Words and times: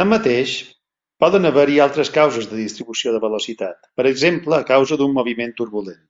Tanmateix, 0.00 0.50
poden 1.24 1.50
haver-hi 1.52 1.78
altres 1.86 2.12
causes 2.18 2.50
de 2.52 2.60
distribució 2.60 3.16
de 3.16 3.22
velocitat, 3.24 3.90
per 4.02 4.08
exemple 4.14 4.60
a 4.60 4.68
causa 4.74 5.02
d'un 5.04 5.18
moviment 5.22 5.58
turbulent. 5.64 6.06